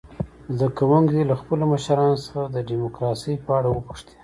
[0.57, 4.15] زده کوونکي دې له خپلو مشرانو څخه د ډموکراسۍ په اړه وپوښتي.